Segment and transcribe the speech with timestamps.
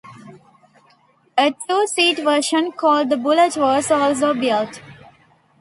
[1.37, 4.81] A two-seat version called the Bullet was also built.